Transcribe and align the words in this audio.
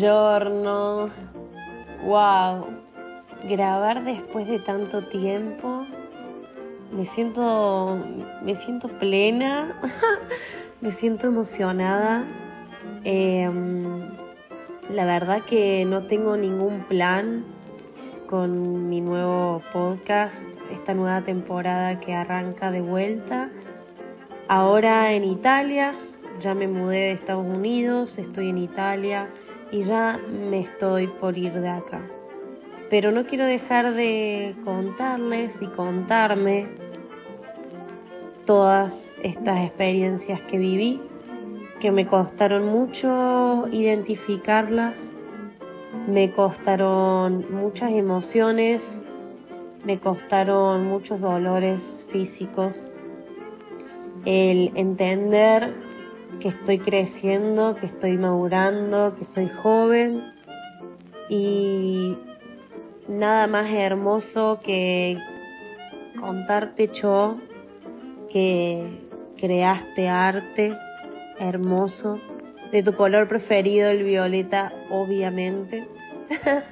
Buongiorno. 0.00 1.08
Wow. 2.04 2.66
Grabar 3.48 4.04
después 4.04 4.46
de 4.46 4.60
tanto 4.60 5.08
tiempo. 5.08 5.86
Me 6.92 7.04
siento 7.04 7.98
me 8.44 8.54
siento 8.54 8.86
plena. 9.00 9.76
me 10.80 10.92
siento 10.92 11.26
emocionada. 11.26 12.24
Em, 13.02 14.08
la 14.88 15.04
verdad 15.04 15.42
que 15.44 15.84
no 15.84 16.06
tengo 16.06 16.36
ningún 16.36 16.84
plan 16.86 17.44
con 18.28 18.88
mi 18.88 19.00
nuevo 19.00 19.62
podcast, 19.72 20.46
esta 20.70 20.94
nueva 20.94 21.22
temporada 21.24 21.98
que 21.98 22.14
arranca 22.14 22.70
de 22.70 22.82
vuelta. 22.82 23.50
Ahora 24.46 25.12
en 25.12 25.24
Italia, 25.24 25.96
ya 26.38 26.54
me 26.54 26.68
mudé 26.68 26.98
de 26.98 27.10
Estados 27.10 27.44
Unidos, 27.44 28.16
estoy 28.18 28.50
en 28.50 28.58
Italia 28.58 29.28
y 29.70 29.82
ya 29.82 30.20
me 30.28 30.60
estoy 30.60 31.06
por 31.06 31.36
ir 31.36 31.52
de 31.52 31.68
acá. 31.68 32.00
Pero 32.90 33.12
no 33.12 33.26
quiero 33.26 33.44
dejar 33.44 33.92
de 33.94 34.56
contarles 34.64 35.60
y 35.60 35.66
contarme 35.66 36.68
todas 38.46 39.14
estas 39.22 39.60
experiencias 39.64 40.40
que 40.42 40.56
viví, 40.56 41.02
que 41.80 41.90
me 41.90 42.06
costaron 42.06 42.66
mucho 42.66 43.68
identificarlas, 43.70 45.12
me 46.06 46.32
costaron 46.32 47.46
muchas 47.50 47.92
emociones, 47.92 49.04
me 49.84 50.00
costaron 50.00 50.86
muchos 50.86 51.20
dolores 51.20 52.06
físicos, 52.10 52.90
el 54.24 54.72
entender 54.74 55.87
que 56.40 56.48
estoy 56.48 56.78
creciendo, 56.78 57.74
que 57.74 57.86
estoy 57.86 58.16
madurando, 58.16 59.14
que 59.14 59.24
soy 59.24 59.48
joven. 59.48 60.32
Y 61.28 62.16
nada 63.08 63.46
más 63.46 63.70
hermoso 63.70 64.60
que 64.62 65.18
contarte 66.18 66.88
yo 66.92 67.38
que 68.30 69.08
creaste 69.36 70.08
arte 70.08 70.76
hermoso. 71.38 72.20
De 72.70 72.82
tu 72.82 72.92
color 72.92 73.28
preferido, 73.28 73.88
el 73.88 74.04
violeta, 74.04 74.74
obviamente. 74.90 75.88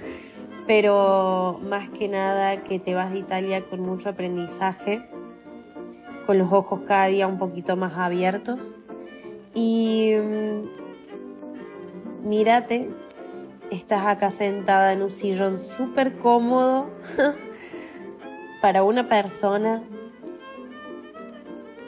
Pero 0.67 1.59
más 1.63 1.89
que 1.91 2.09
nada 2.09 2.63
que 2.65 2.79
te 2.79 2.95
vas 2.95 3.13
de 3.13 3.21
Italia 3.21 3.65
con 3.65 3.81
mucho 3.81 4.11
aprendizaje, 4.11 5.09
con 6.27 6.39
los 6.39 6.53
ojos 6.53 6.81
cada 6.81 7.07
día 7.07 7.27
un 7.27 7.39
poquito 7.39 7.77
más 7.77 7.95
abiertos 7.97 8.77
y 9.57 10.15
mm, 10.15 10.69
mírate, 12.29 12.91
estás 13.71 14.07
acá 14.07 14.31
sentada 14.31 14.93
en 14.93 15.01
un 15.01 15.09
sillón 15.11 15.59
súper 15.59 16.19
cómodo 16.19 16.91
para 18.61 18.83
una 18.83 19.09
persona, 19.09 19.83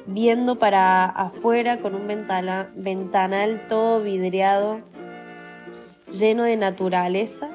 viendo 0.07 0.59
para 0.59 1.05
afuera 1.05 1.81
con 1.81 1.95
un 1.95 2.07
ventanal 2.07 3.67
todo 3.69 4.03
vidriado, 4.03 4.81
lleno 6.11 6.45
de 6.45 6.57
naturaleza, 6.57 7.51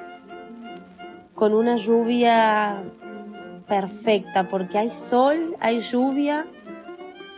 con 1.34 1.56
una 1.56 1.76
lluvia 1.78 2.84
perfecta, 3.68 4.48
porque 4.48 4.78
hay 4.78 4.92
sol, 4.92 5.56
hay 5.60 5.80
lluvia, 5.80 6.46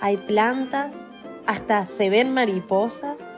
hay 0.02 0.18
plantas 0.18 1.14
hasta 1.48 1.86
se 1.86 2.10
ven 2.10 2.34
mariposas 2.34 3.38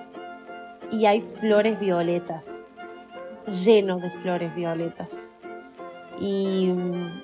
y 0.92 1.06
hay 1.06 1.22
flores 1.22 1.80
violetas, 1.80 2.68
llenos 3.48 4.02
de 4.02 4.10
flores 4.10 4.56
violetas. 4.56 5.36
Y 6.20 6.68
mm, 6.68 7.22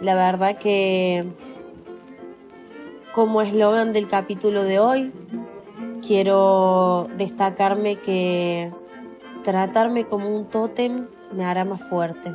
la 0.00 0.14
verdad 0.14 0.58
que 0.58 1.24
como 3.14 3.40
eslogan 3.40 3.92
del 3.92 4.08
capítulo 4.08 4.62
de 4.62 4.78
hoy, 4.78 5.12
quiero 6.06 7.08
destacarme 7.16 7.96
que 7.96 8.70
tratarme 9.42 10.04
como 10.04 10.28
un 10.28 10.46
tótem 10.46 11.06
me 11.32 11.44
hará 11.44 11.64
más 11.64 11.82
fuerte. 11.82 12.34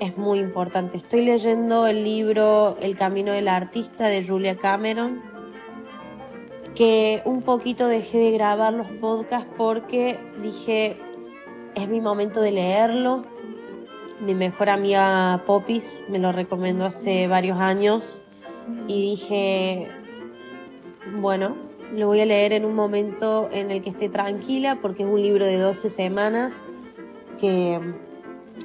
Es 0.00 0.16
muy 0.16 0.38
importante. 0.38 0.96
Estoy 0.96 1.24
leyendo 1.24 1.86
el 1.86 2.04
libro 2.04 2.76
El 2.80 2.96
Camino 2.96 3.32
del 3.32 3.48
Artista 3.48 4.08
de 4.08 4.26
Julia 4.26 4.56
Cameron 4.56 5.33
que 6.74 7.22
un 7.24 7.42
poquito 7.42 7.86
dejé 7.86 8.18
de 8.18 8.30
grabar 8.32 8.72
los 8.72 8.88
podcasts 8.88 9.48
porque 9.56 10.18
dije, 10.42 10.96
es 11.74 11.88
mi 11.88 12.00
momento 12.00 12.40
de 12.40 12.52
leerlo. 12.52 13.24
Mi 14.20 14.34
mejor 14.34 14.70
amiga 14.70 15.42
Popis 15.46 16.06
me 16.08 16.18
lo 16.18 16.32
recomendó 16.32 16.86
hace 16.86 17.26
varios 17.26 17.58
años 17.58 18.22
y 18.86 19.10
dije, 19.10 19.88
bueno, 21.20 21.56
lo 21.92 22.06
voy 22.06 22.20
a 22.20 22.26
leer 22.26 22.52
en 22.52 22.64
un 22.64 22.74
momento 22.74 23.48
en 23.52 23.70
el 23.70 23.82
que 23.82 23.90
esté 23.90 24.08
tranquila 24.08 24.78
porque 24.80 25.02
es 25.02 25.08
un 25.08 25.20
libro 25.20 25.44
de 25.44 25.58
12 25.58 25.90
semanas 25.90 26.64
que, 27.38 27.80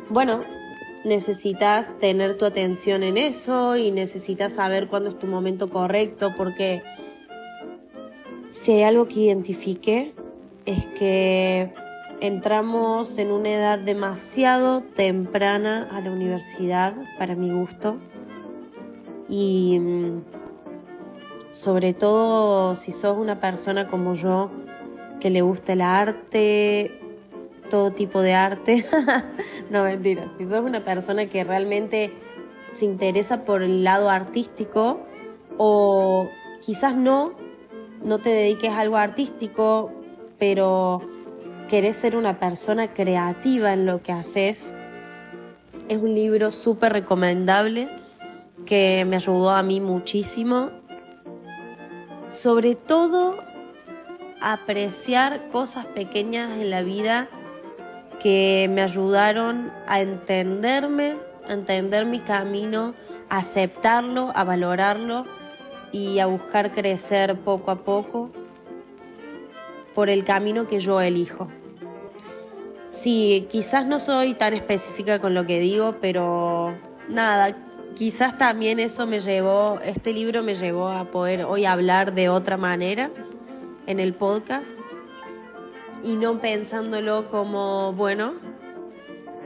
bueno, 0.09 0.43
necesitas 1.05 1.97
tener 1.97 2.37
tu 2.37 2.45
atención 2.45 3.03
en 3.03 3.17
eso 3.17 3.75
y 3.75 3.91
necesitas 3.91 4.53
saber 4.53 4.87
cuándo 4.87 5.09
es 5.09 5.17
tu 5.17 5.27
momento 5.27 5.69
correcto 5.69 6.33
porque 6.35 6.81
si 8.49 8.71
hay 8.71 8.83
algo 8.83 9.07
que 9.07 9.21
identifique 9.21 10.13
es 10.65 10.87
que 10.87 11.73
entramos 12.19 13.17
en 13.17 13.31
una 13.31 13.49
edad 13.49 13.79
demasiado 13.79 14.81
temprana 14.81 15.87
a 15.91 16.01
la 16.01 16.11
universidad 16.11 16.95
para 17.17 17.35
mi 17.35 17.51
gusto. 17.51 17.97
Y 19.27 19.79
mm, 19.79 20.23
sobre 21.51 21.93
todo 21.93 22.75
si 22.75 22.91
sos 22.91 23.17
una 23.17 23.39
persona 23.39 23.87
como 23.87 24.15
yo 24.15 24.51
que 25.19 25.29
le 25.29 25.41
gusta 25.41 25.73
el 25.73 25.81
arte, 25.81 26.99
todo 27.69 27.91
tipo 27.91 28.21
de 28.21 28.33
arte, 28.33 28.85
no 29.69 29.83
mentira, 29.83 30.27
si 30.37 30.45
sos 30.45 30.61
una 30.61 30.83
persona 30.83 31.27
que 31.27 31.43
realmente 31.43 32.11
se 32.71 32.85
interesa 32.85 33.45
por 33.45 33.61
el 33.61 33.83
lado 33.83 34.09
artístico 34.09 34.99
o 35.57 36.27
quizás 36.61 36.95
no, 36.95 37.33
no 38.03 38.19
te 38.19 38.29
dediques 38.29 38.71
a 38.71 38.79
algo 38.79 38.97
artístico, 38.97 39.91
pero 40.37 41.01
querés 41.69 41.95
ser 41.95 42.15
una 42.15 42.39
persona 42.39 42.93
creativa 42.93 43.73
en 43.73 43.85
lo 43.85 44.01
que 44.01 44.11
haces, 44.11 44.73
es 45.87 45.97
un 45.97 46.13
libro 46.13 46.51
súper 46.51 46.93
recomendable 46.93 47.89
que 48.65 49.05
me 49.05 49.15
ayudó 49.15 49.49
a 49.49 49.63
mí 49.63 49.81
muchísimo. 49.81 50.69
Sobre 52.27 52.75
todo, 52.75 53.37
apreciar 54.41 55.47
cosas 55.47 55.85
pequeñas 55.87 56.59
en 56.59 56.69
la 56.69 56.83
vida 56.83 57.27
que 58.19 58.69
me 58.71 58.81
ayudaron 58.81 59.71
a 59.87 60.01
entenderme, 60.01 61.17
a 61.47 61.53
entender 61.53 62.05
mi 62.05 62.19
camino, 62.19 62.93
a 63.29 63.37
aceptarlo, 63.39 64.31
a 64.35 64.43
valorarlo 64.43 65.38
y 65.91 66.19
a 66.19 66.25
buscar 66.25 66.71
crecer 66.71 67.39
poco 67.39 67.71
a 67.71 67.83
poco 67.83 68.29
por 69.93 70.09
el 70.09 70.23
camino 70.23 70.67
que 70.67 70.79
yo 70.79 71.01
elijo. 71.01 71.47
Sí, 72.89 73.47
quizás 73.51 73.85
no 73.85 73.99
soy 73.99 74.33
tan 74.33 74.53
específica 74.53 75.19
con 75.19 75.33
lo 75.33 75.45
que 75.45 75.59
digo, 75.59 75.97
pero 76.01 76.75
nada, 77.07 77.55
quizás 77.95 78.37
también 78.37 78.79
eso 78.79 79.05
me 79.05 79.19
llevó, 79.19 79.79
este 79.83 80.13
libro 80.13 80.41
me 80.41 80.55
llevó 80.55 80.89
a 80.89 81.11
poder 81.11 81.45
hoy 81.45 81.65
hablar 81.65 82.13
de 82.13 82.29
otra 82.29 82.57
manera 82.57 83.11
en 83.85 83.99
el 83.99 84.13
podcast 84.13 84.79
y 86.03 86.15
no 86.15 86.39
pensándolo 86.39 87.27
como, 87.27 87.93
bueno, 87.93 88.33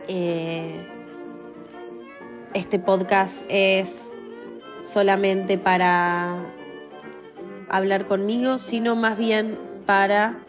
eh, 0.07 0.88
este 2.53 2.79
podcast 2.79 3.45
es 3.50 4.12
solamente 4.83 5.57
para 5.57 6.35
hablar 7.69 8.06
conmigo, 8.06 8.57
sino 8.57 8.95
más 8.95 9.18
bien 9.18 9.57
para 9.85 10.39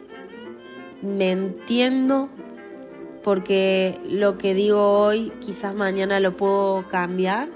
me 1.00 1.30
entiendo 1.30 2.28
porque 3.22 3.98
lo 4.08 4.36
que 4.36 4.52
digo 4.54 5.00
hoy 5.00 5.32
quizás 5.40 5.74
mañana 5.74 6.20
lo 6.20 6.36
puedo 6.36 6.86
cambiar. 6.88 7.48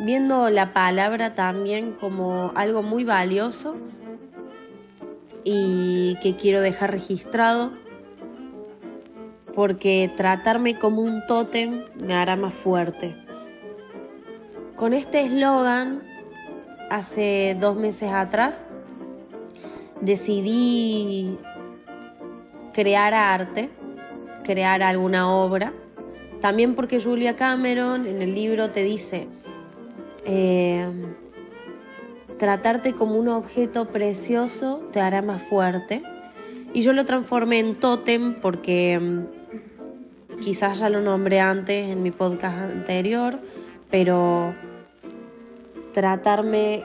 Viendo 0.00 0.50
la 0.50 0.74
palabra 0.74 1.34
también 1.34 1.92
como 1.92 2.52
algo 2.56 2.82
muy 2.82 3.04
valioso 3.04 3.76
y 5.44 6.18
que 6.20 6.36
quiero 6.36 6.60
dejar 6.60 6.90
registrado 6.90 7.72
porque 9.54 10.10
tratarme 10.14 10.78
como 10.78 11.00
un 11.00 11.26
tótem 11.26 11.84
me 11.94 12.14
hará 12.14 12.36
más 12.36 12.52
fuerte. 12.52 13.16
Con 14.76 14.92
este 14.92 15.22
eslogan, 15.22 16.02
hace 16.90 17.56
dos 17.60 17.76
meses 17.76 18.10
atrás, 18.12 18.64
decidí 20.00 21.38
crear 22.72 23.14
arte, 23.14 23.70
crear 24.42 24.82
alguna 24.82 25.30
obra. 25.30 25.72
También 26.40 26.74
porque 26.74 27.00
Julia 27.00 27.36
Cameron 27.36 28.06
en 28.06 28.20
el 28.20 28.34
libro 28.34 28.70
te 28.70 28.82
dice, 28.82 29.28
eh, 30.24 30.88
tratarte 32.36 32.94
como 32.94 33.14
un 33.14 33.28
objeto 33.28 33.86
precioso 33.86 34.88
te 34.92 35.00
hará 35.00 35.22
más 35.22 35.40
fuerte. 35.40 36.02
Y 36.72 36.82
yo 36.82 36.92
lo 36.92 37.04
transformé 37.06 37.60
en 37.60 37.76
tótem 37.76 38.34
porque 38.40 38.98
mm, 38.98 40.40
quizás 40.40 40.80
ya 40.80 40.88
lo 40.88 41.00
nombré 41.00 41.38
antes 41.38 41.90
en 41.90 42.02
mi 42.02 42.10
podcast 42.10 42.58
anterior, 42.58 43.38
pero 43.90 44.54
tratarme 45.92 46.84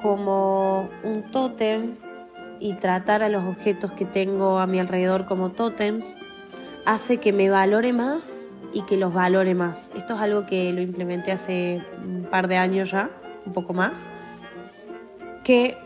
como 0.00 0.90
un 1.02 1.30
tótem 1.30 1.96
y 2.60 2.74
tratar 2.74 3.22
a 3.22 3.28
los 3.28 3.44
objetos 3.44 3.92
que 3.92 4.04
tengo 4.04 4.58
a 4.58 4.66
mi 4.66 4.78
alrededor 4.78 5.24
como 5.26 5.52
tótems 5.52 6.20
hace 6.84 7.18
que 7.18 7.32
me 7.32 7.50
valore 7.50 7.92
más 7.92 8.54
y 8.72 8.82
que 8.82 8.96
los 8.96 9.12
valore 9.14 9.54
más. 9.54 9.92
Esto 9.96 10.14
es 10.14 10.20
algo 10.20 10.46
que 10.46 10.72
lo 10.72 10.82
implementé 10.82 11.32
hace 11.32 11.82
un 12.04 12.24
par 12.30 12.48
de 12.48 12.56
años 12.56 12.90
ya, 12.90 13.10
un 13.46 13.52
poco 13.52 13.72
más, 13.72 14.10
que 15.42 15.78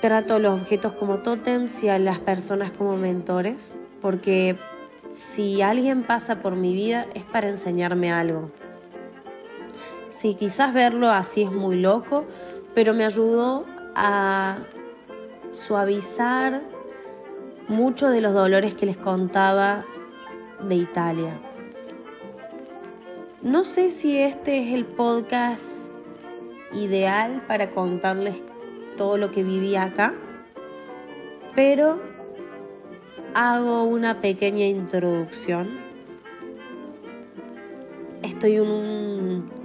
trato 0.00 0.38
los 0.38 0.60
objetos 0.60 0.92
como 0.92 1.18
tótems 1.18 1.82
y 1.82 1.88
a 1.88 1.98
las 1.98 2.18
personas 2.18 2.70
como 2.70 2.96
mentores, 2.96 3.78
porque 4.00 4.56
si 5.10 5.60
alguien 5.62 6.04
pasa 6.04 6.40
por 6.40 6.54
mi 6.54 6.72
vida 6.72 7.06
es 7.14 7.24
para 7.24 7.48
enseñarme 7.48 8.12
algo. 8.12 8.50
Sí, 10.10 10.34
quizás 10.34 10.72
verlo 10.72 11.10
así 11.10 11.42
es 11.42 11.52
muy 11.52 11.80
loco, 11.80 12.24
pero 12.74 12.94
me 12.94 13.04
ayudó 13.04 13.66
a 13.94 14.58
suavizar 15.50 16.62
mucho 17.68 18.08
de 18.08 18.20
los 18.20 18.32
dolores 18.32 18.74
que 18.74 18.86
les 18.86 18.96
contaba 18.96 19.84
de 20.66 20.74
Italia. 20.74 21.40
No 23.42 23.64
sé 23.64 23.90
si 23.90 24.18
este 24.18 24.58
es 24.66 24.74
el 24.74 24.84
podcast 24.84 25.92
ideal 26.72 27.44
para 27.46 27.70
contarles 27.70 28.42
todo 28.96 29.16
lo 29.16 29.30
que 29.30 29.44
viví 29.44 29.76
acá, 29.76 30.14
pero 31.54 32.00
hago 33.34 33.84
una 33.84 34.20
pequeña 34.20 34.66
introducción. 34.66 35.78
Estoy 38.22 38.56
en 38.56 38.68
un 38.68 39.57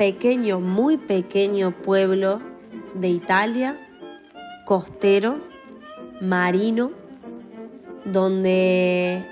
pequeño, 0.00 0.60
muy 0.60 0.96
pequeño 0.96 1.72
pueblo 1.82 2.40
de 2.94 3.10
Italia 3.10 3.76
costero, 4.64 5.40
marino, 6.22 6.92
donde 8.06 9.22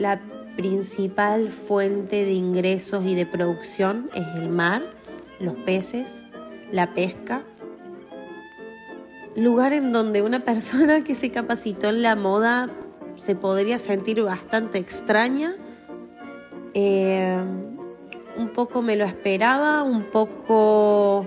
la 0.00 0.20
principal 0.56 1.52
fuente 1.52 2.24
de 2.24 2.32
ingresos 2.32 3.04
y 3.04 3.14
de 3.14 3.26
producción 3.26 4.10
es 4.12 4.26
el 4.34 4.48
mar, 4.48 4.82
los 5.38 5.54
peces, 5.54 6.26
la 6.72 6.92
pesca. 6.92 7.44
Lugar 9.36 9.72
en 9.72 9.92
donde 9.92 10.22
una 10.22 10.40
persona 10.42 11.04
que 11.04 11.14
se 11.14 11.30
capacitó 11.30 11.90
en 11.90 12.02
la 12.02 12.16
moda 12.16 12.70
se 13.14 13.36
podría 13.36 13.78
sentir 13.78 14.20
bastante 14.20 14.78
extraña. 14.78 15.54
Eh, 16.72 17.63
un 18.36 18.48
poco 18.48 18.82
me 18.82 18.96
lo 18.96 19.04
esperaba, 19.04 19.82
un 19.82 20.04
poco 20.04 21.26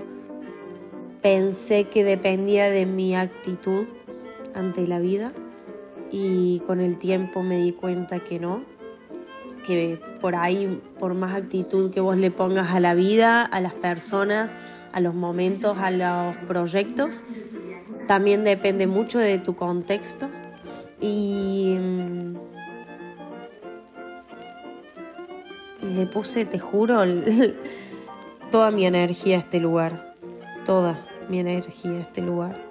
pensé 1.22 1.84
que 1.84 2.04
dependía 2.04 2.70
de 2.70 2.86
mi 2.86 3.16
actitud 3.16 3.86
ante 4.54 4.86
la 4.86 4.98
vida 4.98 5.32
y 6.10 6.60
con 6.66 6.80
el 6.80 6.98
tiempo 6.98 7.42
me 7.42 7.58
di 7.58 7.72
cuenta 7.72 8.20
que 8.20 8.38
no, 8.38 8.62
que 9.66 10.00
por 10.20 10.36
ahí, 10.36 10.80
por 10.98 11.14
más 11.14 11.36
actitud 11.36 11.90
que 11.90 12.00
vos 12.00 12.16
le 12.16 12.30
pongas 12.30 12.70
a 12.70 12.80
la 12.80 12.94
vida, 12.94 13.44
a 13.44 13.60
las 13.60 13.74
personas, 13.74 14.56
a 14.92 15.00
los 15.00 15.14
momentos, 15.14 15.76
a 15.78 15.90
los 15.90 16.36
proyectos, 16.46 17.24
también 18.06 18.44
depende 18.44 18.86
mucho 18.86 19.18
de 19.18 19.38
tu 19.38 19.54
contexto 19.54 20.28
y 21.00 21.76
le 25.80 26.06
puse, 26.06 26.44
te 26.44 26.58
juro, 26.58 27.02
toda 28.50 28.70
mi 28.70 28.86
energía 28.86 29.36
a 29.36 29.38
este 29.40 29.60
lugar, 29.60 30.14
toda 30.64 31.06
mi 31.28 31.40
energía 31.40 31.92
a 31.92 32.00
este 32.00 32.22
lugar. 32.22 32.64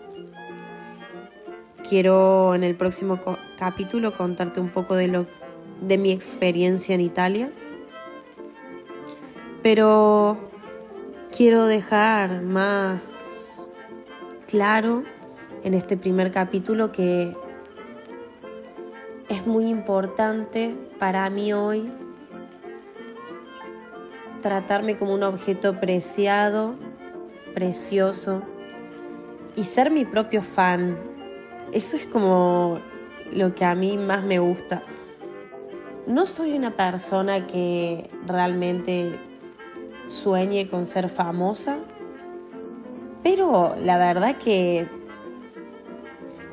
Quiero 1.88 2.54
en 2.54 2.64
el 2.64 2.76
próximo 2.76 3.20
capítulo 3.58 4.14
contarte 4.16 4.60
un 4.60 4.70
poco 4.70 4.96
de, 4.96 5.08
lo, 5.08 5.26
de 5.82 5.98
mi 5.98 6.12
experiencia 6.12 6.96
en 6.96 7.02
Italia, 7.02 7.52
pero 9.64 10.38
quiero 11.36 11.66
dejar 11.66 12.42
más 12.42 13.72
claro 14.48 15.04
en 15.64 15.74
este 15.74 15.98
primer 15.98 16.32
capítulo 16.32 16.92
que 16.92 17.36
es 19.30 19.46
muy 19.46 19.68
importante 19.68 20.76
para 21.00 21.30
mí 21.30 21.52
hoy 21.54 21.92
tratarme 24.42 24.98
como 24.98 25.14
un 25.14 25.24
objeto 25.24 25.80
preciado, 25.80 26.76
precioso, 27.54 28.42
y 29.56 29.64
ser 29.64 29.92
mi 29.92 30.06
propio 30.06 30.42
fan. 30.42 30.98
Eso 31.72 31.98
es 31.98 32.08
como 32.08 32.80
lo 33.34 33.56
que 33.56 33.66
a 33.66 33.76
mí 33.76 33.98
más 33.98 34.24
me 34.24 34.40
gusta. 34.40 34.84
No 36.06 36.26
soy 36.26 36.54
una 36.54 36.76
persona 36.76 37.48
que 37.48 38.10
realmente 38.26 39.20
sueñe 40.06 40.70
con 40.70 40.86
ser 40.86 41.10
famosa, 41.10 41.80
pero 43.24 43.76
la 43.84 43.98
verdad 43.98 44.38
que 44.38 44.88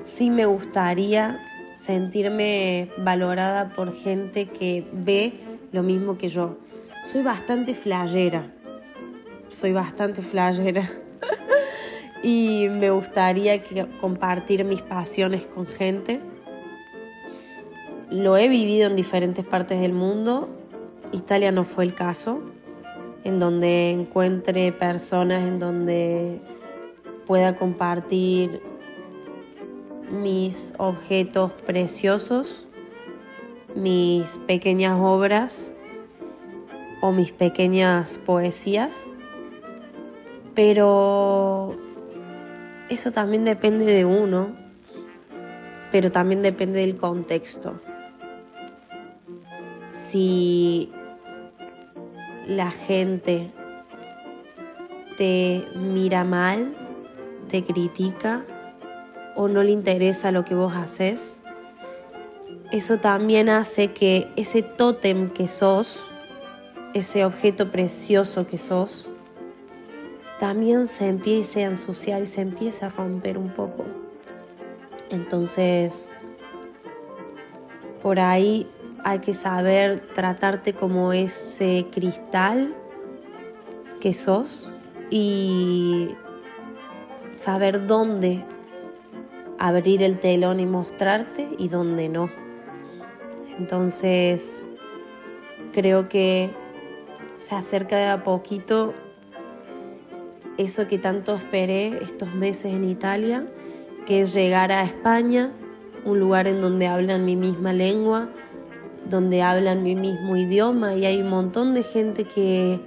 sí 0.00 0.30
me 0.30 0.46
gustaría 0.46 1.40
sentirme 1.74 2.90
valorada 2.98 3.70
por 3.70 3.92
gente 3.92 4.46
que 4.46 4.86
ve 4.92 5.34
lo 5.72 5.82
mismo 5.82 6.18
que 6.18 6.28
yo. 6.28 6.56
Soy 7.04 7.22
bastante 7.22 7.74
flayera, 7.74 8.50
soy 9.48 9.74
bastante 9.74 10.22
flayera. 10.22 10.90
y 12.22 12.66
me 12.70 12.88
gustaría 12.88 13.62
compartir 14.00 14.64
mis 14.64 14.80
pasiones 14.80 15.46
con 15.46 15.66
gente. 15.66 16.22
Lo 18.08 18.38
he 18.38 18.48
vivido 18.48 18.86
en 18.86 18.96
diferentes 18.96 19.44
partes 19.44 19.82
del 19.82 19.92
mundo. 19.92 20.48
Italia 21.12 21.52
no 21.52 21.64
fue 21.64 21.84
el 21.84 21.94
caso, 21.94 22.40
en 23.22 23.38
donde 23.38 23.90
encuentre 23.90 24.72
personas 24.72 25.46
en 25.46 25.58
donde 25.58 26.40
pueda 27.26 27.58
compartir 27.58 28.62
mis 30.10 30.72
objetos 30.78 31.52
preciosos, 31.66 32.66
mis 33.74 34.38
pequeñas 34.38 34.98
obras 34.98 35.74
o 37.04 37.12
mis 37.12 37.32
pequeñas 37.32 38.16
poesías. 38.16 39.06
Pero 40.54 41.76
eso 42.88 43.12
también 43.12 43.44
depende 43.44 43.84
de 43.84 44.06
uno, 44.06 44.56
pero 45.92 46.10
también 46.10 46.40
depende 46.40 46.80
del 46.80 46.96
contexto. 46.96 47.78
Si 49.90 50.90
la 52.46 52.70
gente 52.70 53.52
te 55.18 55.68
mira 55.74 56.24
mal, 56.24 56.74
te 57.48 57.64
critica 57.64 58.46
o 59.36 59.46
no 59.48 59.62
le 59.62 59.72
interesa 59.72 60.32
lo 60.32 60.46
que 60.46 60.54
vos 60.54 60.72
haces, 60.72 61.42
eso 62.72 62.96
también 62.96 63.50
hace 63.50 63.92
que 63.92 64.32
ese 64.36 64.62
tótem 64.62 65.28
que 65.28 65.48
sos, 65.48 66.13
ese 66.94 67.24
objeto 67.24 67.70
precioso 67.70 68.46
que 68.46 68.56
sos, 68.56 69.10
también 70.38 70.86
se 70.86 71.08
empiece 71.08 71.64
a 71.64 71.68
ensuciar 71.68 72.22
y 72.22 72.26
se 72.26 72.40
empiece 72.40 72.84
a 72.84 72.88
romper 72.88 73.36
un 73.36 73.50
poco. 73.50 73.84
Entonces, 75.10 76.08
por 78.00 78.20
ahí 78.20 78.68
hay 79.02 79.18
que 79.18 79.34
saber 79.34 80.08
tratarte 80.14 80.72
como 80.72 81.12
ese 81.12 81.86
cristal 81.90 82.74
que 84.00 84.14
sos 84.14 84.70
y 85.10 86.10
saber 87.34 87.86
dónde 87.86 88.44
abrir 89.58 90.02
el 90.02 90.20
telón 90.20 90.60
y 90.60 90.66
mostrarte 90.66 91.48
y 91.58 91.68
dónde 91.68 92.08
no. 92.08 92.30
Entonces, 93.58 94.64
creo 95.72 96.08
que 96.08 96.50
se 97.36 97.54
acerca 97.54 97.96
de 97.96 98.06
a 98.06 98.22
poquito 98.22 98.94
eso 100.56 100.86
que 100.86 100.98
tanto 100.98 101.34
esperé 101.34 102.02
estos 102.02 102.34
meses 102.34 102.72
en 102.72 102.84
Italia, 102.84 103.46
que 104.06 104.20
es 104.20 104.32
llegar 104.32 104.70
a 104.70 104.84
España, 104.84 105.52
un 106.04 106.20
lugar 106.20 106.46
en 106.46 106.60
donde 106.60 106.86
hablan 106.86 107.24
mi 107.24 107.36
misma 107.36 107.72
lengua, 107.72 108.28
donde 109.08 109.42
hablan 109.42 109.82
mi 109.82 109.94
mismo 109.94 110.36
idioma 110.36 110.94
y 110.94 111.06
hay 111.06 111.20
un 111.20 111.28
montón 111.28 111.74
de 111.74 111.82
gente 111.82 112.24
que 112.24 112.80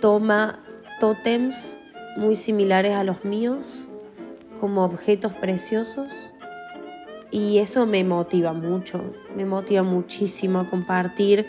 toma 0.00 0.60
tótems 1.00 1.78
muy 2.16 2.36
similares 2.36 2.92
a 2.92 3.04
los 3.04 3.24
míos 3.24 3.88
como 4.60 4.84
objetos 4.84 5.32
preciosos 5.34 6.30
y 7.30 7.58
eso 7.58 7.86
me 7.86 8.04
motiva 8.04 8.52
mucho, 8.52 9.02
me 9.36 9.44
motiva 9.44 9.82
muchísimo 9.82 10.60
a 10.60 10.70
compartir 10.70 11.46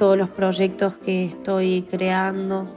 todos 0.00 0.16
los 0.16 0.30
proyectos 0.30 0.96
que 0.96 1.26
estoy 1.26 1.82
creando 1.82 2.74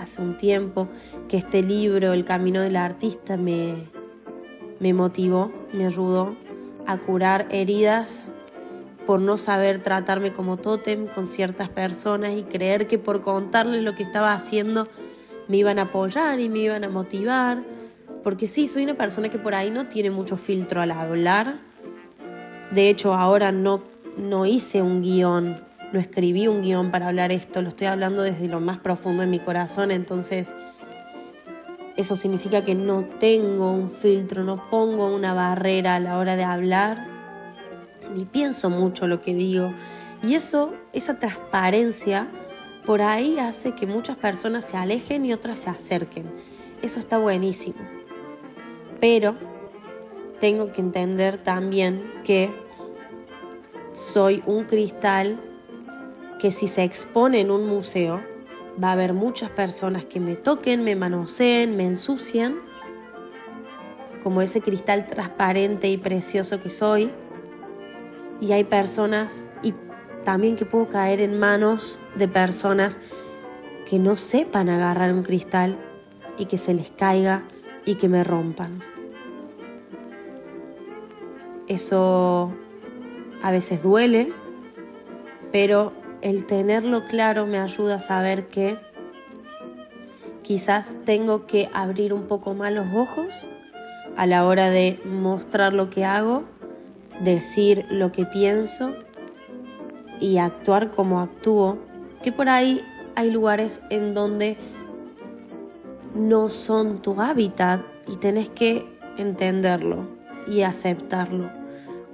hace 0.00 0.22
un 0.22 0.36
tiempo, 0.36 0.88
que 1.26 1.36
este 1.36 1.60
libro, 1.60 2.12
El 2.12 2.24
Camino 2.24 2.60
del 2.60 2.76
Artista, 2.76 3.36
me, 3.36 3.82
me 4.78 4.94
motivó, 4.94 5.50
me 5.72 5.86
ayudó 5.86 6.36
a 6.86 6.98
curar 6.98 7.48
heridas 7.50 8.30
por 9.08 9.20
no 9.20 9.38
saber 9.38 9.82
tratarme 9.82 10.32
como 10.32 10.56
tótem 10.56 11.08
con 11.08 11.26
ciertas 11.26 11.68
personas 11.68 12.30
y 12.38 12.44
creer 12.44 12.86
que 12.86 12.98
por 12.98 13.20
contarles 13.20 13.82
lo 13.82 13.96
que 13.96 14.04
estaba 14.04 14.32
haciendo 14.34 14.86
me 15.48 15.56
iban 15.56 15.80
a 15.80 15.82
apoyar 15.82 16.38
y 16.38 16.48
me 16.48 16.60
iban 16.60 16.84
a 16.84 16.88
motivar. 16.88 17.64
Porque 18.22 18.46
sí, 18.46 18.68
soy 18.68 18.84
una 18.84 18.94
persona 18.94 19.30
que 19.30 19.38
por 19.40 19.56
ahí 19.56 19.72
no 19.72 19.88
tiene 19.88 20.12
mucho 20.12 20.36
filtro 20.36 20.80
al 20.80 20.92
hablar. 20.92 21.58
De 22.70 22.88
hecho, 22.88 23.14
ahora 23.14 23.50
no, 23.50 23.82
no 24.16 24.46
hice 24.46 24.80
un 24.80 25.02
guion, 25.02 25.66
no 25.92 26.00
escribí 26.00 26.48
un 26.48 26.62
guion 26.62 26.90
para 26.90 27.08
hablar 27.08 27.32
esto, 27.32 27.62
lo 27.62 27.68
estoy 27.68 27.86
hablando 27.86 28.22
desde 28.22 28.48
lo 28.48 28.60
más 28.60 28.78
profundo 28.78 29.22
de 29.22 29.28
mi 29.28 29.40
corazón, 29.40 29.90
entonces 29.90 30.54
eso 31.96 32.14
significa 32.16 32.62
que 32.62 32.74
no 32.74 33.04
tengo 33.18 33.72
un 33.72 33.90
filtro, 33.90 34.44
no 34.44 34.68
pongo 34.70 35.14
una 35.14 35.34
barrera 35.34 35.96
a 35.96 36.00
la 36.00 36.18
hora 36.18 36.36
de 36.36 36.44
hablar 36.44 37.18
ni 38.14 38.24
pienso 38.24 38.70
mucho 38.70 39.06
lo 39.06 39.20
que 39.20 39.34
digo. 39.34 39.72
Y 40.22 40.34
eso, 40.34 40.74
esa 40.92 41.18
transparencia, 41.18 42.28
por 42.84 43.02
ahí 43.02 43.38
hace 43.38 43.72
que 43.72 43.86
muchas 43.86 44.16
personas 44.16 44.64
se 44.64 44.76
alejen 44.76 45.24
y 45.24 45.32
otras 45.32 45.58
se 45.58 45.70
acerquen. 45.70 46.26
Eso 46.82 46.98
está 46.98 47.18
buenísimo. 47.18 47.78
Pero 49.00 49.36
tengo 50.40 50.72
que 50.72 50.80
entender 50.80 51.38
también 51.38 52.12
que 52.24 52.50
soy 53.92 54.42
un 54.46 54.64
cristal 54.64 55.38
que 56.38 56.50
si 56.50 56.66
se 56.66 56.84
expone 56.84 57.40
en 57.40 57.50
un 57.50 57.66
museo, 57.66 58.22
va 58.82 58.90
a 58.90 58.92
haber 58.92 59.12
muchas 59.12 59.50
personas 59.50 60.04
que 60.04 60.20
me 60.20 60.36
toquen, 60.36 60.84
me 60.84 60.94
manoseen, 60.94 61.76
me 61.76 61.84
ensucian, 61.84 62.60
como 64.22 64.40
ese 64.42 64.60
cristal 64.60 65.06
transparente 65.06 65.88
y 65.88 65.96
precioso 65.96 66.60
que 66.60 66.68
soy, 66.68 67.10
y 68.40 68.52
hay 68.52 68.64
personas 68.64 69.48
y 69.62 69.74
también 70.24 70.56
que 70.56 70.64
puedo 70.64 70.88
caer 70.88 71.20
en 71.20 71.38
manos 71.38 72.00
de 72.14 72.28
personas 72.28 73.00
que 73.88 73.98
no 73.98 74.16
sepan 74.16 74.68
agarrar 74.68 75.12
un 75.12 75.22
cristal 75.22 75.76
y 76.36 76.44
que 76.46 76.56
se 76.56 76.74
les 76.74 76.90
caiga 76.90 77.42
y 77.84 77.96
que 77.96 78.08
me 78.08 78.22
rompan. 78.22 78.82
Eso 81.66 82.52
a 83.42 83.50
veces 83.50 83.82
duele, 83.82 84.32
pero 85.52 85.92
el 86.22 86.46
tenerlo 86.46 87.04
claro 87.04 87.46
me 87.46 87.58
ayuda 87.58 87.96
a 87.96 87.98
saber 87.98 88.48
que 88.48 88.78
quizás 90.42 90.96
tengo 91.04 91.46
que 91.46 91.68
abrir 91.72 92.12
un 92.12 92.26
poco 92.26 92.54
más 92.54 92.72
los 92.72 92.86
ojos 92.94 93.48
a 94.16 94.26
la 94.26 94.44
hora 94.46 94.70
de 94.70 95.00
mostrar 95.04 95.72
lo 95.72 95.90
que 95.90 96.04
hago 96.04 96.44
decir 97.20 97.84
lo 97.90 98.12
que 98.12 98.24
pienso 98.24 98.94
y 100.20 100.38
actuar 100.38 100.90
como 100.90 101.20
actúo, 101.20 101.78
que 102.22 102.32
por 102.32 102.48
ahí 102.48 102.80
hay 103.14 103.30
lugares 103.30 103.82
en 103.90 104.14
donde 104.14 104.56
no 106.14 106.50
son 106.50 107.00
tu 107.02 107.20
hábitat 107.20 107.82
y 108.06 108.16
tenés 108.16 108.48
que 108.48 108.86
entenderlo 109.16 110.08
y 110.46 110.62
aceptarlo, 110.62 111.50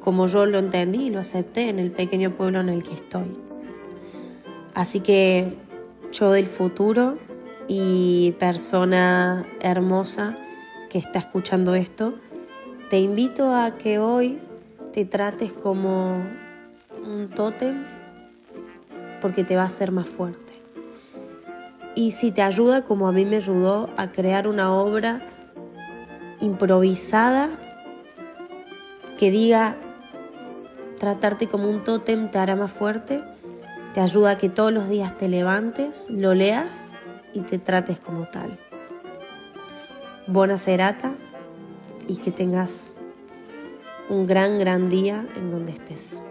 como 0.00 0.26
yo 0.26 0.46
lo 0.46 0.58
entendí 0.58 1.06
y 1.06 1.10
lo 1.10 1.20
acepté 1.20 1.68
en 1.68 1.78
el 1.78 1.90
pequeño 1.90 2.32
pueblo 2.36 2.60
en 2.60 2.68
el 2.68 2.82
que 2.82 2.94
estoy. 2.94 3.43
Así 4.74 5.00
que 5.00 5.56
yo 6.12 6.32
del 6.32 6.46
futuro 6.46 7.16
y 7.68 8.32
persona 8.38 9.46
hermosa 9.60 10.36
que 10.90 10.98
está 10.98 11.20
escuchando 11.20 11.74
esto, 11.74 12.14
te 12.90 13.00
invito 13.00 13.54
a 13.54 13.76
que 13.76 13.98
hoy 13.98 14.38
te 14.92 15.04
trates 15.04 15.52
como 15.52 16.22
un 17.04 17.30
tótem 17.34 17.84
porque 19.20 19.44
te 19.44 19.56
va 19.56 19.62
a 19.62 19.66
hacer 19.66 19.90
más 19.90 20.08
fuerte. 20.08 20.54
Y 21.94 22.10
si 22.10 22.32
te 22.32 22.42
ayuda, 22.42 22.84
como 22.84 23.06
a 23.08 23.12
mí 23.12 23.24
me 23.24 23.36
ayudó, 23.36 23.88
a 23.96 24.10
crear 24.10 24.48
una 24.48 24.74
obra 24.74 25.26
improvisada 26.40 27.50
que 29.18 29.30
diga 29.30 29.76
tratarte 30.98 31.46
como 31.46 31.70
un 31.70 31.84
tótem 31.84 32.30
te 32.30 32.38
hará 32.38 32.56
más 32.56 32.72
fuerte, 32.72 33.22
te 33.94 34.00
ayuda 34.00 34.32
a 34.32 34.36
que 34.36 34.48
todos 34.48 34.72
los 34.72 34.88
días 34.88 35.16
te 35.16 35.28
levantes, 35.28 36.10
lo 36.10 36.34
leas 36.34 36.94
y 37.32 37.40
te 37.42 37.58
trates 37.58 38.00
como 38.00 38.26
tal. 38.26 38.58
Buena 40.26 40.58
serata 40.58 41.14
y 42.08 42.16
que 42.16 42.32
tengas 42.32 42.96
un 44.10 44.26
gran, 44.26 44.58
gran 44.58 44.90
día 44.90 45.28
en 45.36 45.52
donde 45.52 45.72
estés. 45.72 46.26